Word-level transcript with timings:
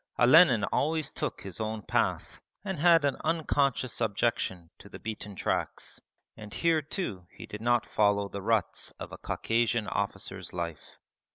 Olenin 0.17 0.63
always 0.73 1.13
took 1.13 1.41
his 1.41 1.59
own 1.59 1.83
path 1.83 2.41
and 2.65 2.79
had 2.79 3.05
an 3.05 3.17
unconscious 3.23 4.01
objection 4.01 4.71
to 4.79 4.89
the 4.89 4.97
beaten 4.97 5.35
tracks. 5.35 6.01
And 6.35 6.51
here, 6.51 6.81
too, 6.81 7.27
he 7.29 7.45
did 7.45 7.61
not 7.61 7.85
follow 7.85 8.27
the 8.27 8.41
ruts 8.41 8.89
of 8.99 9.11
a 9.11 9.19
Caucasian 9.19 9.87
officer's 9.87 10.53
life. 10.53 10.97